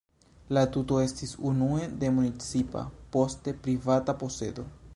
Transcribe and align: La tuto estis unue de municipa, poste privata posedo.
La 0.57 0.61
tuto 0.75 0.95
estis 1.01 1.33
unue 1.49 1.85
de 2.03 2.09
municipa, 2.15 2.85
poste 3.17 3.53
privata 3.67 4.17
posedo. 4.25 4.67